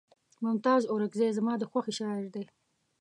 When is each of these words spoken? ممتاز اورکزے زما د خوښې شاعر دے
ممتاز 0.45 0.81
اورکزے 0.91 1.27
زما 1.37 1.53
د 1.59 1.63
خوښې 1.71 1.93
شاعر 1.99 2.25
دے 2.35 2.43